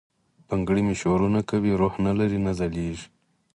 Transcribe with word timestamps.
بنګړي 0.47 0.81
مي 0.87 0.95
شورنه 1.01 1.41
کوي، 1.49 1.71
روح 1.81 1.93
نه 2.05 2.11
لری، 2.19 2.39
نه 2.45 2.51
ځلیږي 2.59 3.07